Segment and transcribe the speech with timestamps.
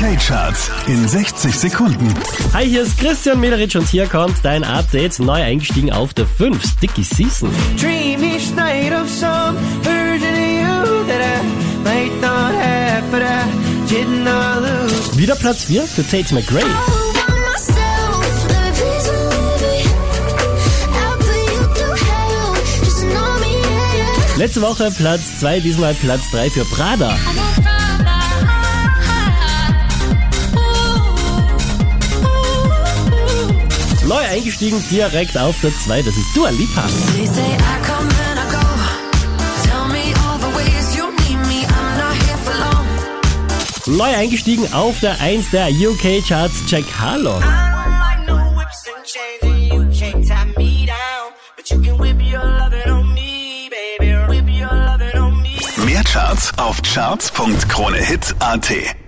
[0.00, 2.14] UK-Charts in 60 Sekunden.
[2.54, 5.18] Hi, hier ist Christian Mederich und hier kommt dein Update.
[5.18, 7.50] Neu eingestiegen auf der 5, Sticky Season.
[7.78, 13.44] Dream each night of some version of you that I might not have, but I
[13.90, 15.18] did not lose.
[15.18, 16.64] Wieder Platz 4 für Tate McRae.
[24.38, 27.14] Letzte Woche Platz 2, diesmal Platz 3 für Prada.
[34.10, 36.84] Neu eingestiegen direkt auf der 2, das ist Dua Lipa.
[43.86, 46.64] Neu eingestiegen auf der 1 der UK Charts.
[46.66, 47.38] Jack Harlow.
[55.86, 58.99] Mehr Charts auf charts.kronehit.at